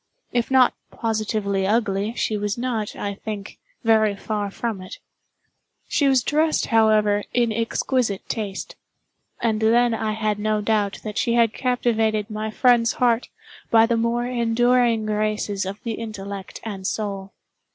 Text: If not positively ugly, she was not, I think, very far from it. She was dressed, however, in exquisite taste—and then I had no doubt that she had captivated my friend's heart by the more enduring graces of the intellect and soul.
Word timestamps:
If 0.31 0.49
not 0.49 0.73
positively 0.89 1.67
ugly, 1.67 2.15
she 2.15 2.35
was 2.35 2.57
not, 2.57 2.95
I 2.95 3.13
think, 3.13 3.59
very 3.83 4.15
far 4.15 4.49
from 4.49 4.81
it. 4.81 4.97
She 5.87 6.07
was 6.07 6.23
dressed, 6.23 6.65
however, 6.73 7.23
in 7.35 7.51
exquisite 7.53 8.27
taste—and 8.27 9.61
then 9.61 9.93
I 9.93 10.13
had 10.13 10.39
no 10.39 10.59
doubt 10.59 11.01
that 11.03 11.19
she 11.19 11.35
had 11.35 11.53
captivated 11.53 12.31
my 12.31 12.49
friend's 12.49 12.93
heart 12.93 13.29
by 13.69 13.85
the 13.85 13.95
more 13.95 14.25
enduring 14.25 15.05
graces 15.05 15.67
of 15.67 15.79
the 15.83 15.91
intellect 15.93 16.61
and 16.63 16.87
soul. 16.87 17.33